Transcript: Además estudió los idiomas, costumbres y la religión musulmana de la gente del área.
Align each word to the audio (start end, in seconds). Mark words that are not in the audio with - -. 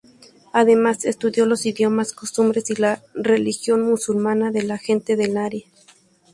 Además 0.51 1.05
estudió 1.05 1.45
los 1.45 1.67
idiomas, 1.67 2.11
costumbres 2.13 2.67
y 2.71 2.75
la 2.75 3.03
religión 3.13 3.83
musulmana 3.87 4.49
de 4.49 4.63
la 4.63 4.79
gente 4.79 5.15
del 5.15 5.37
área. 5.37 5.67